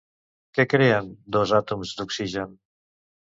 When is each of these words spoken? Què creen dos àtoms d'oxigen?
Què 0.59 0.63
creen 0.71 1.11
dos 1.35 1.53
àtoms 1.59 1.93
d'oxigen? 2.01 2.57